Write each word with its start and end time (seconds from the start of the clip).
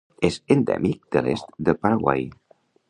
És 0.29 0.37
endèmic 0.55 1.03
de 1.17 1.23
l'est 1.27 1.55
del 1.69 1.81
Paraguai. 1.85 2.29